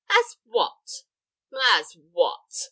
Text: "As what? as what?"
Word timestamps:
"As 0.09 0.37
what? 0.45 1.03
as 1.75 1.93
what?" 2.11 2.49